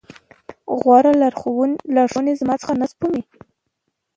غورې 0.79 1.11
لارښوونې 1.21 1.75
له 2.35 2.43
ما 2.47 2.55
څخه 2.61 2.73
نه 2.81 2.85
سپموي. 2.91 3.23